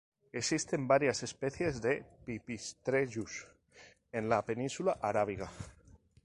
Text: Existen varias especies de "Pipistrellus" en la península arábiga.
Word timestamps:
Existen 0.31 0.87
varias 0.87 1.21
especies 1.21 1.79
de 1.79 2.03
"Pipistrellus" 2.25 3.47
en 4.11 4.29
la 4.29 4.43
península 4.43 4.97
arábiga. 4.99 5.51